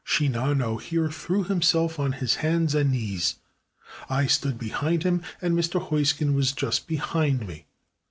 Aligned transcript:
Shinano 0.03 0.81
here 0.81 1.11
threw 1.11 1.43
him 1.43 1.61
self 1.61 1.99
on 1.99 2.13
his 2.13 2.37
hands 2.41 2.73
and 2.73 2.89
knees. 2.91 3.35
I 4.09 4.25
stood 4.25 4.57
behind 4.57 5.03
him, 5.03 5.21
and 5.39 5.53
Mr. 5.53 5.79
Heusken 5.79 6.33
was 6.33 6.53
just 6.53 6.87
behind 6.87 7.47
me. 7.47 7.67